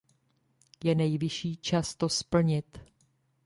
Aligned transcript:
Je 0.83 0.95
nejvyšší 0.95 1.57
čas 1.57 1.95
to 1.95 2.09
splnit! 2.09 2.79